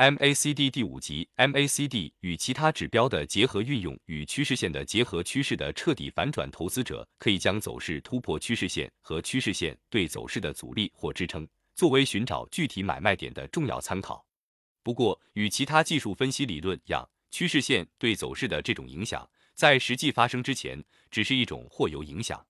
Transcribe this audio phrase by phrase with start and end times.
[0.00, 14.24] MACD 第五集，MACD 与其他指标的结合运用与趋势线的结合，趋势的彻底反转，投资者可以将走势突破趋势线和趋势线对走势的阻力或支撑，作为寻找具体买卖点的重要参考。
[14.82, 22.42] 不过，与其他技术分析理论一样，趋势线对走势的这种影响，在实际发生之前，只是一种或有影响。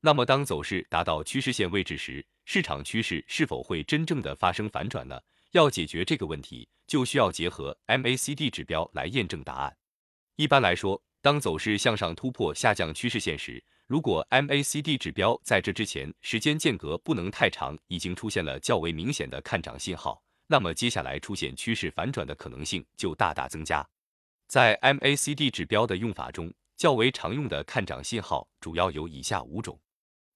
[0.00, 5.20] 那么，当走势达到趋势线位置时，市场趋势是否会真正的发生反转呢？
[5.54, 9.76] 要解决这个问题，就需要结合 MACD 指标来验证答案。
[10.34, 23.88] 一般来说，当走势向上突破下降趋势线时，如果 MACD 指标在这之前时间间隔不能太长，已经出现了较为明显的看涨信号，那么接下来出现趋势反转的可能性就大大增加。
[24.48, 29.78] 在 MACD 指标的用法中，较为常用的看涨信号主要有以下五种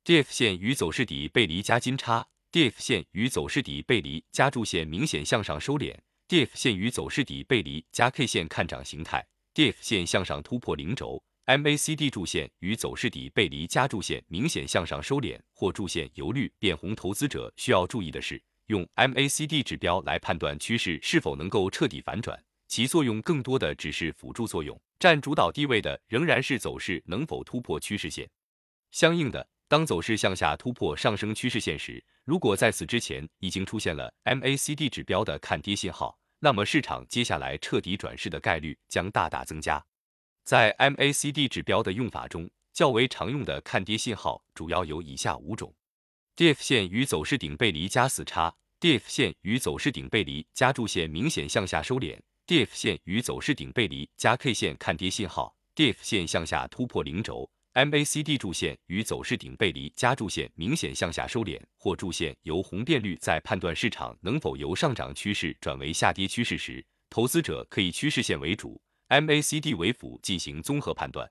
[0.04, 2.28] ：DF 线与走势底背离加金叉。
[2.50, 5.94] ，DIF 线与走势底背离加柱线明显向上收敛
[6.28, 16.94] ，DIF 线与走势底背离加 K 线看涨形态，DIF 线向上突破零轴，MACD 柱线与走势底背离加柱线明显向上收敛或柱线由绿变红。
[16.94, 28.28] 投资者需要注意的是，用 MACD 指标来判断趋势是否能够彻底反转，其作用更多的只是辅助作用，占主导地位的仍然是走势能否突破趋势线。
[28.90, 29.48] 相应的。
[29.68, 39.84] 当走势向下突破上升趋势线时，如果在此之前已经出现了 MACD 指标的看跌信号，那么市场接下来彻底转势的概率将大大增加。
[40.42, 45.74] 在 MACD 指标的用法中，较为常用的看跌信号主要有以下五种
[46.34, 57.50] ：DIF 线与走势顶背离加死叉，DIF 线与走势顶背离加柱线明显向下收敛，DIF 线与走势顶背离加 K 线看跌信号，DIF 线向下突破零轴。
[57.78, 71.30] MACD 柱线与走势顶背离加柱线明显向下收敛，或柱线由红变绿，在判断市场能否由上涨趋势转为下跌趋势时，投资者可以趋势线为主，MACD 为辅进行综合判断。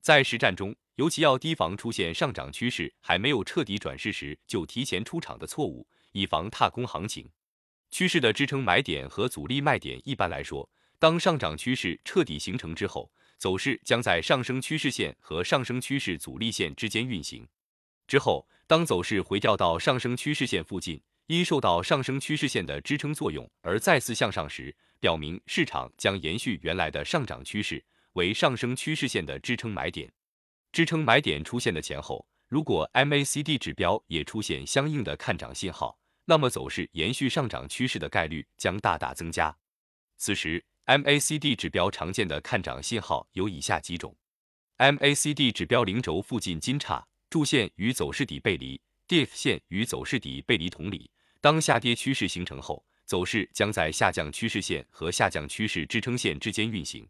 [0.00, 7.28] 在实战中，尤其要提防出现上涨趋势还没有彻底转势时就提前出场的错误，以防踏空行情。
[7.90, 10.66] 趋势的支撑买点和阻力卖点，一般来说，
[10.98, 13.12] 当上涨趋势彻底形成之后。
[13.42, 17.44] 走势将在上升趋势线和上升趋势阻力线之间运行。
[18.06, 30.08] 之后，当走势回调到上升趋势线附近，因受到上升趋势线的支撑作用而再次向上时，表明市场将延续原来的上涨趋势，为上升趋势线的支撑买点。
[30.70, 39.56] 支撑买点出现的前后，如果 MACD 指标也出现相应的看涨信号，那么走势延续上涨趋势的概率将大大增加。
[40.16, 44.16] 此时，MACD 指标常见的看涨信号有以下几种
[44.78, 51.10] ：MACD 指标零轴附近金叉，柱线与走势底背离 DIF 线与走势底背离同理。
[51.40, 57.08] 当下跌趋势形成后，走势将在下降趋势线和下降趋势支撑线之间运行。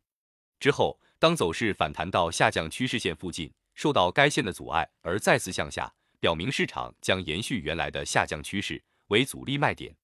[0.60, 9.96] 之后，当走势反弹到下降趋势线附近，受到该线的阻碍而再次向下，表明市场将延续原来的下降趋势，为阻力卖点。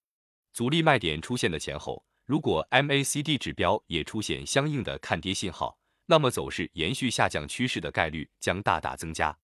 [0.52, 2.04] 阻力卖点出现的前后。
[2.28, 9.34] 如果 MACD 指标也出现相应的看跌信号，那么走势延续下降趋势的概率将大大增加。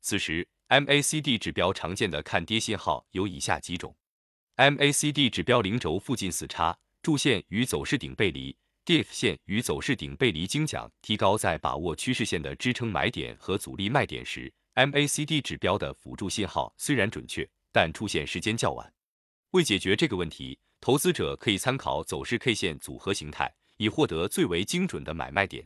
[0.00, 3.94] 此时，MACD 指标常见的看跌信号有以下几种
[4.56, 8.56] ：MACD 指标零轴附近死叉，柱线与走势顶背离
[8.86, 18.90] DIF 线与走势顶背离精讲提高，在把握趋势线的支撑买点和阻力卖点时，MACD 指标的辅助信号虽然准确，但出现时间较晚。
[19.50, 25.64] 为解决这个问题，投资者可以参考走势 K 线组合形态，以获得最为精准的买卖点。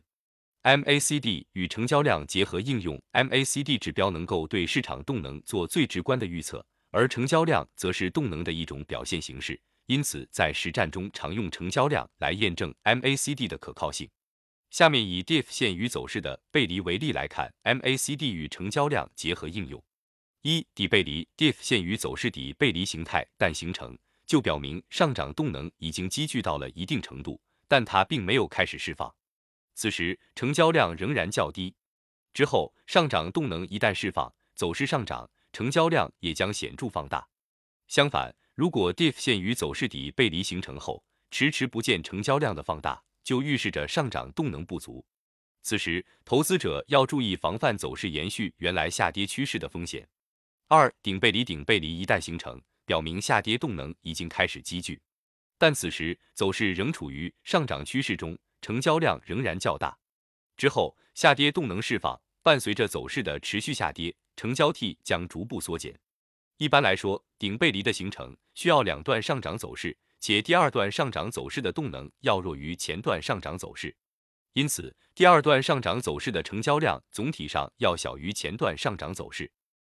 [0.63, 9.59] MACD 与成交量结合应用，MACD 指标能够对市场动能做最直观的预测，而成交量则是动能的一种表现形式。
[9.87, 14.07] 因此，在实战中常用成交量来验证 MACD 的可靠性。
[14.69, 19.83] 下面以 DIFF 线与走势的背离为例来看 MACD 与成交量结合应用。
[20.43, 23.97] 一底背离，DIFF 线与走势底背离形态但形成。
[24.27, 29.15] 就表明上涨动能已经积聚到了一定程度，但它并没有开始释放。
[29.75, 31.75] 此时成交量仍然较低。
[32.35, 37.27] 之后上涨动能一旦释放，走势上涨，成交量也将显著放大。
[37.89, 45.07] 相反，如果 DIF 线与走势底背离形成后，迟迟不见成交量的放大，就预示着上涨动能不足。
[45.63, 50.09] 此时投资者要注意防范走势延续原来下跌趋势的风险。
[50.69, 52.61] 二顶背离顶背离一旦形成。
[52.87, 55.03] 表明下跌动能已经开始积聚，
[55.59, 59.99] 但此时走势仍处于上涨趋势中，成交量仍然较大。
[60.57, 65.99] 之后下跌动能释放，伴随着走势的持续下跌，成交 T 将逐步缩减。
[66.59, 73.95] 一般来说，顶背离的形成需要两段上涨走势，且第二段上涨走势的动能要弱于前段上涨走势，
[74.55, 79.51] 因此第二段上涨走势的成交量总体上要小于前段上涨走势。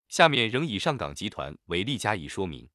[0.07, 2.67] 下面仍以上港集团为例加以说明。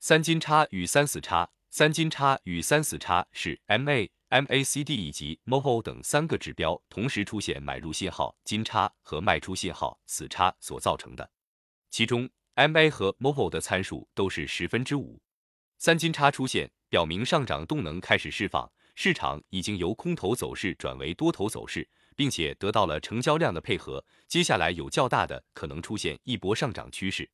[0.00, 11.28] 三金叉与三死叉，三金叉与三死叉是 MA、MACD 以及 MOHO 等三个指标同时出现买入信号金叉和卖出信号死叉所造成的。
[11.90, 15.20] 其中 MA 和 MOHO 的参数都是十分之五。
[15.78, 27.28] 三金叉出现，表明上涨动能开始释放，市场已经由空头走势转为多头走势，并且得到了成交量的配合，接下来有较大的可能出现一波上涨趋势。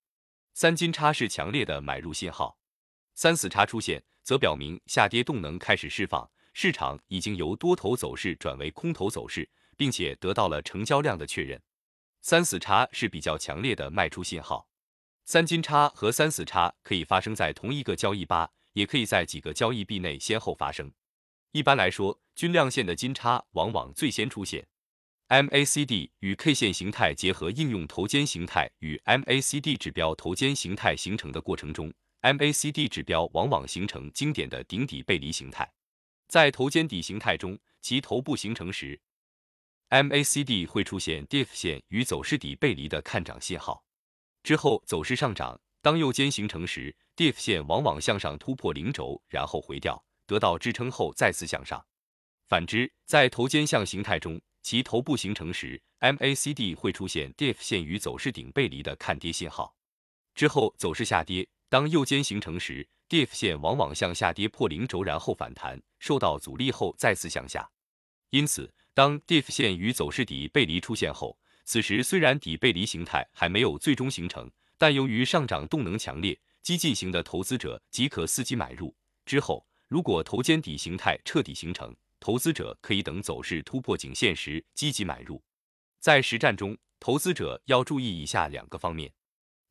[0.57, 2.57] 三金叉是强烈的买入信号，
[3.15, 11.61] 三死叉出现，则表明下跌动能开始释放，市场已经由多头走势转为空头走势，并且得到了成交量的确认。
[12.21, 14.69] 三死叉是比较强烈的卖出信号。
[15.25, 20.93] 三金叉和三死叉可以发生在同一个交易吧，也可以在几个交易币内先后发生。
[21.51, 24.69] 一般来说，均量线的金叉往往最先出现。
[25.29, 35.73] MACD 与 K 线形态结合，应用头肩形态与 MACD 指标头肩形态形成的过程中，MACD 指标往往形成经典的顶底背离形态。
[36.29, 39.01] 在头肩底形态中，其头部形成时
[39.89, 43.83] ，MACD 会出现 DIFF 线与走势底背离的看涨信号，
[44.43, 45.59] 之后走势上涨。
[45.81, 51.87] 当右肩形成时，DIFF 线往往向上突破零轴，然后回调，得到支撑后再次向上。
[52.47, 59.77] 反之，在头肩向形态中，其头部形成时，MACD 会出现 DIFF 线与走势顶背离的看跌信号，
[60.35, 61.47] 之后走势下跌。
[61.69, 67.71] 当右肩形成时，DIFF 线往往向下跌破零轴，然后反弹，受到阻力后再次向下。
[68.31, 78.97] 因此，当 DIFF 线与走势底背离出现后，此时虽然底背离形态还没有最终形成，但由于上涨动能强烈，激进型的投资者即可伺机买入。
[79.27, 85.45] 之后，如果头肩底形态彻底形成，投资者可以等走势突破颈线时积极买入。
[86.01, 89.13] 在实战中，投资者要注意以下两个方面：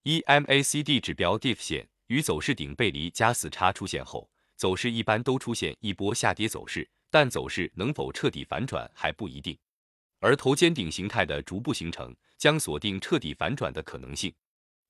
[0.04, 9.58] 一、MACD 指标 DIF 线与走势顶背离加死叉出现后，走势一般都出现一波下跌走势，但走势能否彻底反转还不一定。
[10.20, 14.32] 而头肩顶形态的逐步形成将锁定彻底反转的可能性。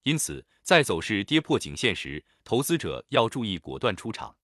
[0.02, 4.36] 因此，在走势跌破颈线时，投资者要注意果断出场。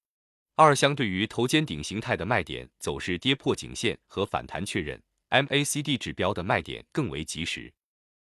[0.62, 7.74] 二，相对于头肩顶形态的卖点，走势跌破颈线和反弹确认，MACD 指标的卖点更为及时。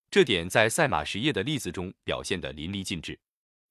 [0.09, 3.19] 这点在赛马实业的例子中表现得淋漓尽致。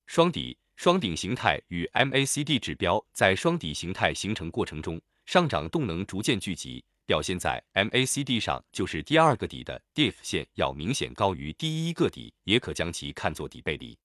[0.06, 13.96] 双底、双顶形态与 MACD 指标在双底形态形成过程中，上涨动能逐渐聚集，表现在 MACD 上，就是第二个底的 DIF 线要明显高于第一个底，也可将其看作底背离。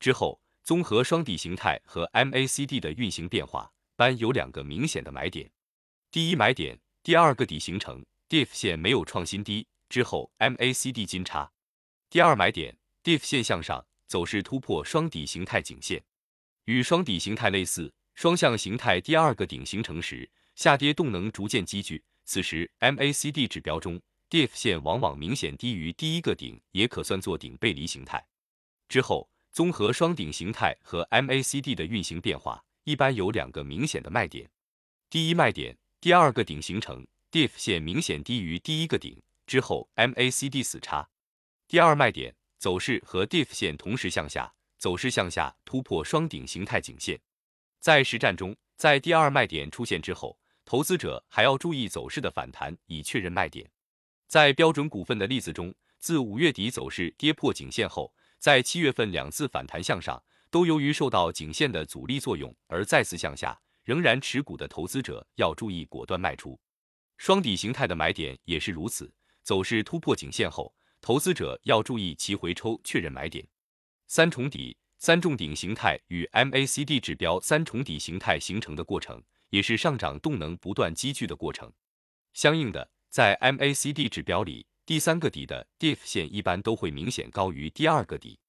[0.00, 3.70] 之后，综合双底形态和 MACD 的运行变化。
[4.00, 5.50] 般有两个明显的买点，
[6.10, 11.52] 第一买点，第二个底形成，DIFF 线没有创新低之后，MACD 金叉。
[12.08, 16.02] 第二买点，DIFF 线向上，走势突破双底形态颈线，
[16.64, 24.00] 与双底形态类似，双向形态第二个顶形成时，下跌动能逐渐积聚，此时 MACD 指标中
[24.30, 28.26] DIFF 线往往明显低于第一个顶，也可算作顶背离形态。
[28.88, 32.64] 之后，综合双顶形态和 MACD 的运行变化。
[32.84, 34.50] 一般有两个明显的卖点，
[35.10, 41.08] 第一卖点，第二个顶形成，DIFF 线明显低于第一个顶之后，MACD 死叉。
[41.68, 47.20] 第二卖点，走势和 DIFF 线同时向下，走势向下突破双顶形态颈线。
[47.80, 53.70] 在实战中，在第二卖点出现之后，投资者还要注意走势的反弹，以确认卖点。
[54.26, 60.22] 在标准股份的例子中，自五月底走势跌破颈线后，在七月份两次反弹向上。
[60.50, 66.58] 都由于受到颈线的阻力作用而再次向下，仍然持股的投资者要注意果断卖出。
[67.16, 73.46] 双底形态的买点也是如此，走势突破颈线后，投资者要注意其回抽确认买点。
[74.08, 81.72] 三重底、三重顶形态与 MACD 指标三重底形态形成的过程，也是上涨动能不断积聚的过程。
[82.32, 88.40] 相应的，在 MACD 指标里，第三个底的 DIFF 线一般都会明显高于第二个底，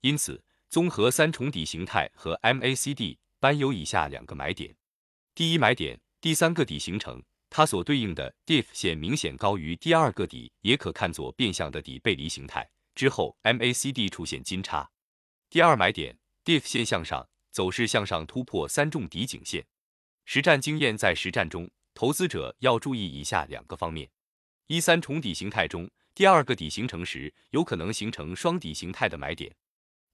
[0.00, 0.42] 因此。
[0.72, 4.74] 综合三重底形态和 MACD 般有以下两个买点：
[5.34, 12.66] 第一买点，第三个底形成，它所对应的 DIF 线明显高于第二个底，也可看作变相的底背离形态。
[12.94, 14.90] 之后 MACD 出现金叉。
[15.50, 19.66] 第二买点，DIF 线向上，走势向上突破三重底颈线。
[20.24, 24.08] 实战经验，在实战中，投资者要注意以下两个方面：
[24.68, 29.54] 一、三重底形态中，第二个底形成时，有可能形成双底形态的买点。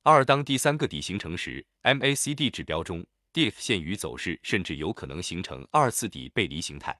[0.03, 6.99] 二，当第三个底形成时，MACD 指标中，DIF 线与走势甚至有可能形成二次底背离形态，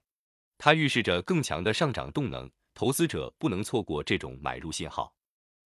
[0.57, 5.15] 它预示着更强的上涨动能，投资者不能错过这种买入信号。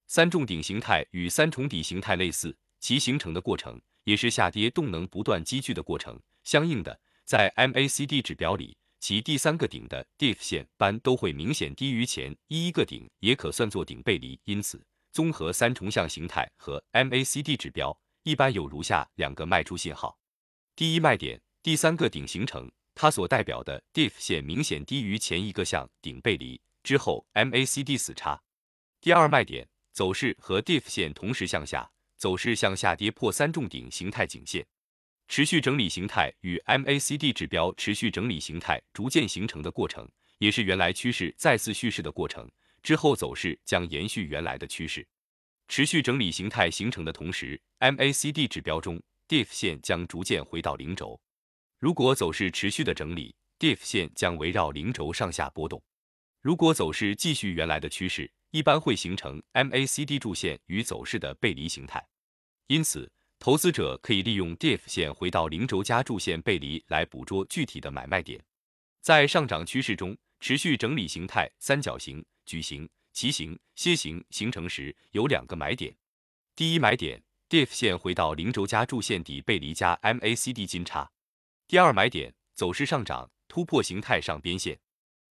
[0.07, 6.17] 三重顶形态与三重底形态类似，其形成的过程也是下跌动能不断积聚的过程。
[6.43, 14.39] 相应的，在 MACD 指标里，其第三个顶的 DIF 线般都会明显低于前一个顶，也可算作顶背离。
[14.43, 20.17] 因此，综合三重象形态和 MACD 指标，一般有如下两个卖出信号：
[20.75, 28.41] 第一卖点，第三个顶形成，它所代表的 DIF 线明显低于前一个向顶背离之后 MACD 死叉；
[28.99, 29.69] 第二卖点。
[29.91, 34.65] 走势和 DIF 线同时向下，走势向下跌破三重顶形态颈线，
[35.27, 42.49] 持续整理形态与 MACD 指标持续整理形态逐渐形成的过程，也是原来趋势再次蓄势的过程。
[42.83, 45.07] 之后走势将延续原来的趋势。
[45.69, 51.19] 持续整理形态形成的同时，MACD 指标中 DIF 线将逐渐回到零轴。
[51.79, 55.81] 如果走势持续的整理，DIF 线将围绕零轴上下波动。
[56.41, 62.05] 如果走势继续原来的趋势，一般会形成 MACD 柱线与走势的背离形态，
[62.67, 63.09] 因此
[63.39, 68.43] 投资者可以利用 DIF 线回到零轴加柱线背离来捕捉具体的买卖点。
[69.01, 75.95] 在上涨趋势中，持续整理形态三角形、矩形、旗形、楔形形成时，有两个买点。
[76.55, 81.11] 第一买点，DIF 线回到零轴加柱线底背离加 MACD 金叉；
[81.67, 84.79] 第二买点，走势上涨突破形态上边线。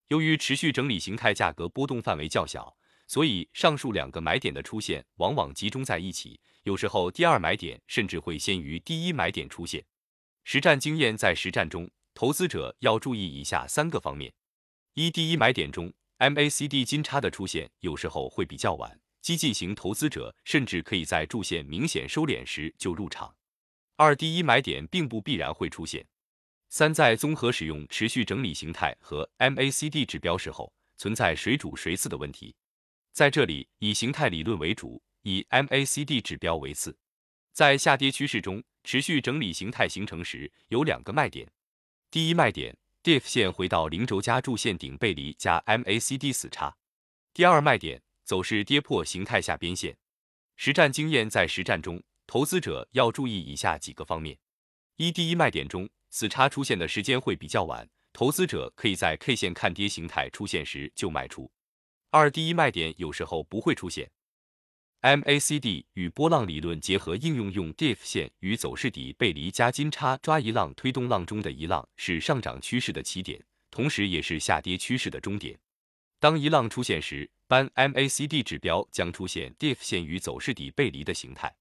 [0.08, 2.76] 由于持续整理形态价格波动范围较小。
[3.08, 9.84] 所以，上述两个买点的出现往往集中在一起，有时候第二买点甚至会先于第一买点出现。
[10.44, 14.32] 实战经验，在实战中，投资者要注意以下三个方面：
[14.94, 15.92] 一、第一买点中
[16.22, 23.34] MACD 金叉的出现有时候会比较晚，激进型投资者甚至可以在柱线明显收敛时就入场；
[23.96, 26.00] 二、第一买点并不必然会出现；
[26.68, 32.54] 三、在综合使用持续整理形态和 MACD 指标时候，存在谁主谁次的问题。
[33.12, 36.96] 在这里，以形态理论为主，以 MACD 指标为次。
[37.52, 41.50] 在下跌趋势中，持续整理形态形成时，有两个卖点。
[42.12, 46.76] 第一卖点 DIFF 线回到零轴加柱线顶背离加 MACD 死叉；
[47.34, 49.96] 第二卖点，走势跌破形态下边线。
[50.54, 54.38] 实战经验，在实战中，投资者要注意以下几个方面：
[54.98, 61.50] 一、第一卖点中死叉出现的时间会比较晚，投资者可以在 K 线看跌形态出现时就卖出。
[62.10, 64.08] 二、第一卖点有时候不会出现。
[65.02, 75.58] MACD 与波浪理论结合应用，用 DIFF 线与走势底背离加金叉抓一浪推动浪中的一浪是上涨趋势的起点，同时也是下跌趋势的终点。
[76.20, 81.52] 当一浪出现时，般 MACD 指标将出现 DIFF 线与走势底背离的形态。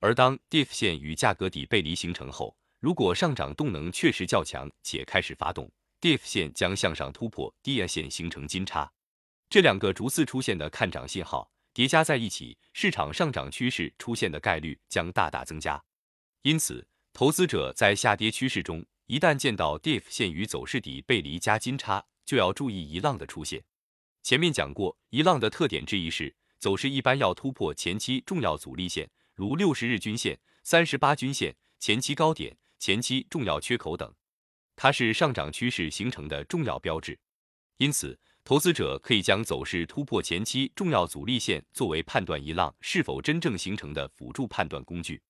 [0.00, 5.70] 而当 DIFF 线与价格底背离形成后，如果上涨动能确实较强且开始发动
[6.00, 8.92] ，DIF 线将向上突破 d i 线形成金叉。
[9.48, 15.82] 这两个逐次出现的看涨信号叠加在一起，市场上涨趋势出现的概率将大大增加。
[16.42, 23.62] 因此，投资者在下跌趋势中，一旦见到 DIF 线与走势底背离加金叉，就要注意一浪的出现。
[24.22, 34.14] 前面讲过，一浪的特点之一是走势一般要突破前期重要阻力线，如六十日均线、三十八均线、前期高点、前期重要缺口等，
[34.76, 37.18] 它是上涨趋势形成的重要标志。
[37.78, 45.22] 因此，投资者可以将走势突破前期重要阻力线作为判断一浪是否真正形成的辅助判断工具。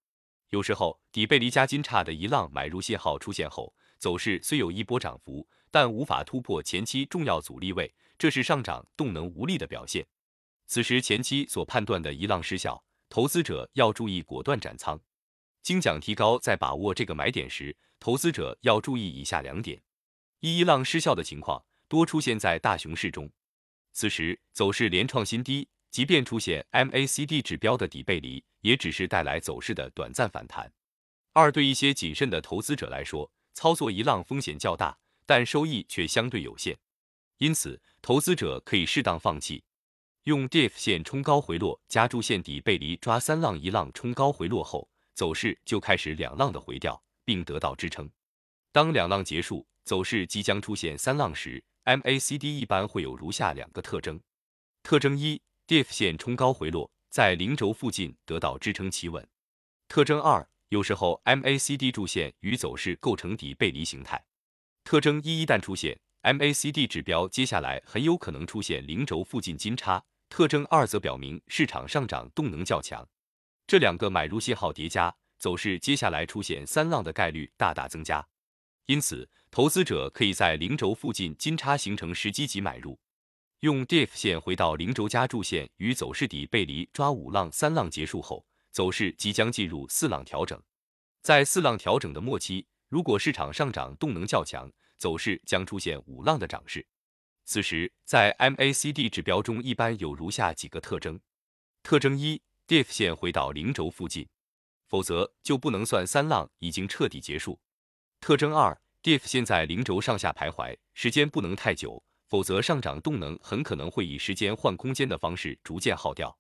[0.49, 10.07] 有时候底背离加金叉的一浪买入信号出现后，走势虽有一波涨幅，但无法突破前期重要阻力位，这是上涨动能无力的表现。
[10.67, 14.99] 此时前期所判断的一浪失效，投资者要注意果断斩仓。
[15.63, 19.83] 精讲提高，在把握这个买点时，投资者要注意以下两点：
[20.41, 21.63] 一、一浪失效的情况。
[21.93, 23.31] 多出现在大熊市中，
[23.93, 30.73] 此时走势连创新低，即便出现 MACD 指标的底背离，也只是带来走势的短暂反弹。
[31.35, 34.97] 二，对一些谨慎的投资者来说，操作一浪风险较大，
[35.27, 36.79] 但收益却相对有限，
[37.37, 39.63] 因此投资者可以适当放弃，
[40.23, 48.09] 用 DIF 线冲高回落加柱线底背离抓三浪一浪冲高回落后，走势就开始两浪的回调，并得到支撑。
[48.73, 54.21] 当两浪结束，走势即将出现三浪时，MACD 一般会有如下两个特征：
[54.83, 59.23] 特征一，DIF 线冲高回落，在零轴附近得到支撑企稳；
[59.89, 64.25] 特征二，有时候 MACD 柱线与走势构成底背离形态。
[64.85, 73.09] 特征一一旦出现，MACD 指标接下来很有可能出现零轴附近金叉；特征二则表明市场上涨动能较强。
[73.67, 78.27] 这两个买入信号叠加，走势接下来出现三浪的概率大大增加。
[78.87, 82.99] 因此，投资者可以在零轴附近金叉形成时积极买入，
[83.61, 90.59] 用 DIFF 线回到零轴加柱线与走势底背离抓五浪三浪结束后，走势即将进入四浪调整。
[91.21, 96.87] 在四浪调整的末期，如果市场上涨动能较强，走势将出现五浪的涨势。
[97.45, 101.21] 此时，在 MACD 指标中一般有如下几个特征：
[101.83, 104.27] 特征一，DIF 线回到零轴附近，
[104.89, 107.61] 否则就不能算三浪已经彻底结束。
[108.19, 116.37] 特征二，DIF 线在零轴上下徘徊，时间不能太久，否则上涨动能很可能会以时间换空间的方式逐渐耗掉。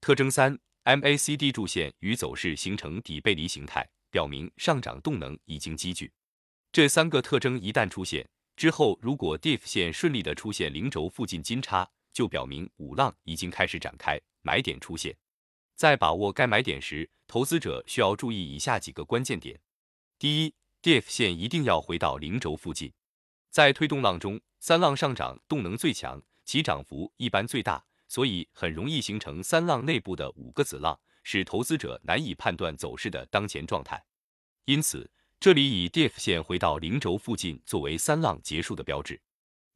[0.00, 6.12] 特征三，MACD 柱线与走势形成底背离形态，表明上涨动能已经积聚。
[6.70, 15.16] 这三个特征一旦出现之后，如果 DIF 线顺利的出现零轴附近金叉，就表明五浪已经开始展开，买点出现。
[15.74, 19.60] 在把握该买点时，投资者需要注意以下几个关键点：
[20.18, 20.54] 第一
[20.86, 22.92] ，DIF 线一定要回到零轴附近，
[23.50, 34.00] 在推动浪中，三浪上涨动能最强，其涨幅一般最大，所以很容易形成三浪内部的五个子浪，使投资者难以判断走势的当前状态。
[34.66, 39.20] 因此，这里以 DIF 线回到零轴附近作为三浪结束的标志，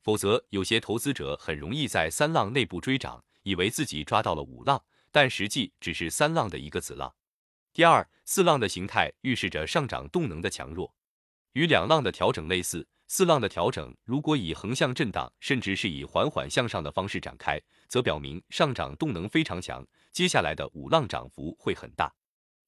[0.00, 7.12] 否则有些投资者很容易在三浪内部追涨，以为自己抓到了五浪，但实际只是三浪的一个子浪。
[7.72, 10.94] 第二，四浪的形态预示着上涨动能的强弱。
[11.52, 22.14] 与两浪的调整类似，四浪的调整如果以横向震荡，甚至是以缓缓向上的方式展开，则表明上涨动能非常强，接下来的五浪涨幅会很大。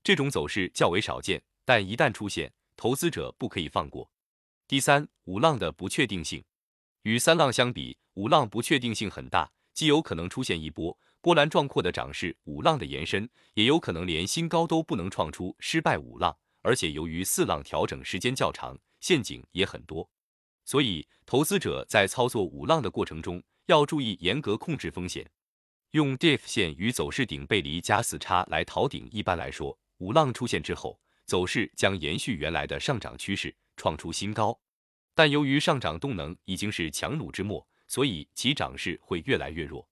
[0.02, 4.10] 这种走势较为少见，但一旦出现，投资者不可以放过。
[4.66, 6.42] 第三，五浪的不确定性
[7.02, 16.36] 与三浪相比，五浪不确定性很大，既有可能出现一波波澜壮阔的涨势，五浪的延伸，也有可能连新高都不能创出，失败五浪。
[16.62, 20.08] 而且由于四浪调整时间较长，陷阱也很多，
[20.64, 25.30] 所以投资者在操作五浪的过程中要注意严格控制风险。
[25.90, 34.58] 用 DIFF 线与走势顶背离加死叉来逃顶，一般来说，五浪出现之后，走势将延续原来的上涨趋势，创出新高。
[35.14, 39.86] 但由于上涨动能已经是强弩之末，所以其涨势会越来越弱。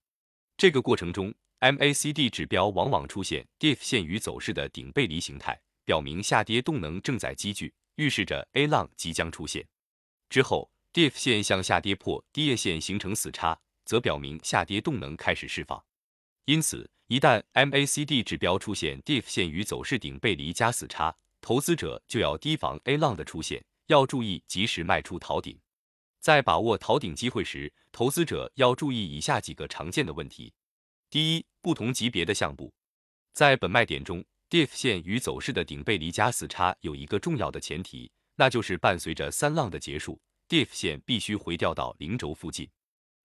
[0.57, 5.61] 这个过程中，MACD 指标往往出现 DIFF 线与走势的顶背离形态。
[5.85, 9.67] 表明下跌动能正在积聚，预示着 A 浪即将出现。
[10.29, 15.83] 之后，DIF 线向下跌破低叶线形成死叉，则表明下跌动能开始释放。
[16.45, 25.59] 因此，一旦 MACD 指标出现 DIF 线与走势顶背离加死叉，投资者就要提防 A 浪的出现，要注意及时卖出逃顶。
[26.19, 30.53] 在把握逃顶机会时，投资者要注意以下几个常见的问题：
[31.09, 32.71] 第一，不同级别的项目，
[33.33, 34.23] 在本卖点中。
[34.51, 42.69] DIFF 线与走势的顶背离加死叉有一个重要的前提，那就是伴随着三浪的结束，DIFF 线必须回调到零轴附近。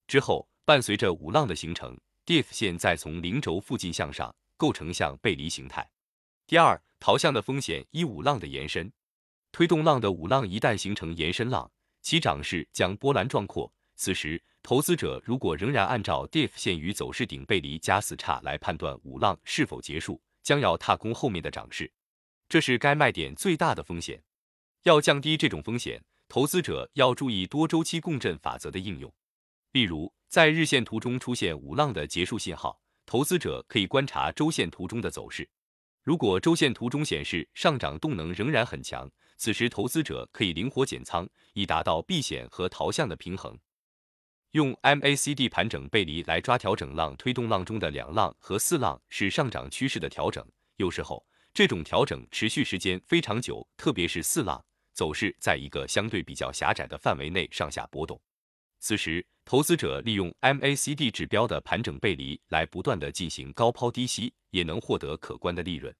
[0.06, 5.90] 之后，伴随着五浪的形成，DIFF 线再从零轴附近向上，构成向背离形态。
[6.46, 8.92] 第二，逃向的风险一五浪的延伸，
[9.50, 11.68] 推动浪的五浪一旦形成延伸浪，
[12.02, 13.74] 其涨势将波澜壮阔。
[13.96, 20.22] 此时，投资者如果仍然按照 DIF 线与走势顶背离加死叉来判断五浪是否结束。
[20.46, 21.92] 将要踏空后面的涨势，
[22.48, 24.22] 这是该卖点最大的风险。
[24.84, 29.12] 要降低这种风险，投资者要注意多周期共振法则的应用。
[29.72, 35.50] 例如，在日线图中出现五浪的结束信号，投资者可以观察周线图中的走势。
[36.04, 43.58] 如果周线图中显示上涨动能仍然很强，此时投资者可以灵活减仓，以达到避险和逃向的平衡。
[44.56, 50.42] 用 MACD 盘整背离来抓调整浪，推动浪中的两浪和四浪是上涨趋势的调整。
[50.76, 54.64] 有时候这种调整持续时间非常久，特别是四浪
[54.94, 58.18] 走势在一个相对比较狭窄的范围内上下波动。
[58.78, 65.94] 此时，投资者利用 MACD 指标的盘整背离来不断的进行高抛低吸，也能获得可观的利润。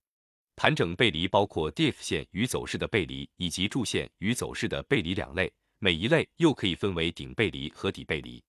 [0.56, 5.52] 盘整背离包括 DIF 线与走势的背离，以及柱线与走势的背离两类。
[5.78, 8.42] 每一类又可以分为顶背离和底背离。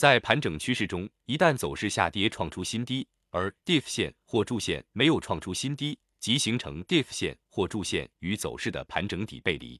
[0.00, 9.78] 在盘整趋势中，一旦走势下跌创出新低，而 DIFF 线或柱线没有创出新低，即形成 DIFF 线或柱线与走势的盘整底背离。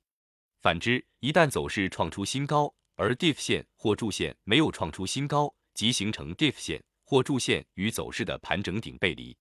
[0.61, 9.35] 反之，一旦走势创出新高，而 DIFF 线或柱线没有创出新高，即形成 DIFF 线或柱线与走势的盘整顶背离。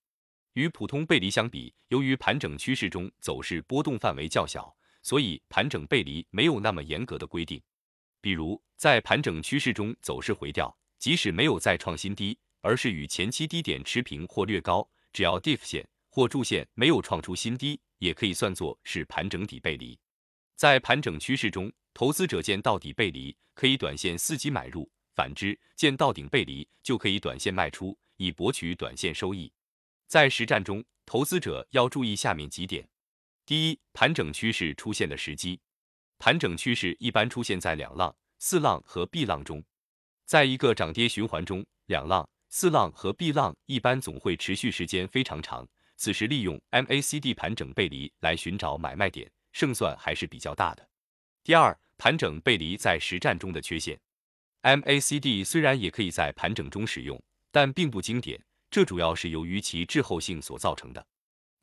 [0.53, 4.73] 与普通背离相比，由于盘整趋势中走势波动范围较小。
[5.01, 7.61] 所以盘整背离没有那么严格的规定，
[8.21, 19.97] 比如在盘整趋势中走势回调，即使没有再创新低，而是与前期低点持平或略高，只要 diff 线或柱线没有创出新低，也可以算作是盘整底背离。
[20.55, 29.51] 在盘整趋势中，投资者见到底背离，可以短线伺机买入；反之，见到顶背离，就可以短线卖出，以博取短线收益。
[30.07, 32.89] 在实战中，投资者要注意下面几点：
[33.45, 35.61] 第一，盘整趋势出现的时机。
[36.19, 39.63] 盘整趋势一般出现在两浪、四浪和 B 浪中。
[40.25, 45.67] 在一个涨跌循环中，两浪、四浪和 B 浪一般总会持续时间非常长。
[45.95, 49.31] 此时利用 MACD 盘整背离来寻找买卖点。
[49.51, 50.87] 胜算还是比较大的。
[51.43, 53.99] 第二，盘整背离在实战中的缺陷。
[54.61, 57.19] MACD 虽然也可以在盘整中使用，
[57.51, 61.07] 但并不经典，这主要是由于其滞后性所造成的。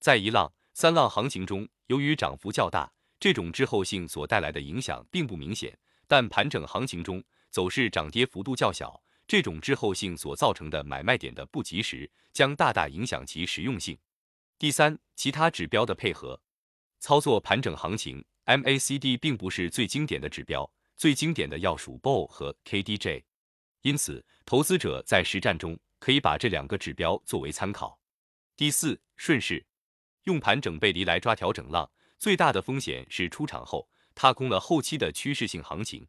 [0.00, 2.92] 在一浪、三浪行情中，由于涨幅较大，
[3.26, 5.68] 这种滞后性所带来的影响并不明显；
[6.06, 13.98] 但盘整行情中，走势涨跌幅度较小，这种滞后性所造成的买卖点的不及时，将大大影响其实用性。
[14.60, 16.40] 第三，其他指标的配合。
[17.00, 23.24] 操作盘整行情，MACD 并不是最经典的指标，最经典的要数 BOL 和 KDJ。
[23.82, 27.98] 因此，投资者在实战中可以把这两个指标作为参考。
[28.56, 29.66] 第四，顺势
[30.26, 36.06] 用盘整背离来抓调整浪，最大的风险是出场后踏空了后期的趋势性行情。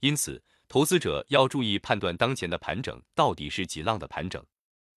[0.00, 4.44] 因此，投资者要注意判断当前的盘整到底是几浪的盘整。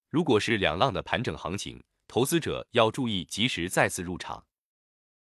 [0.09, 4.45] 如果是两浪的盘整行情，投资者要注意及时再次入场。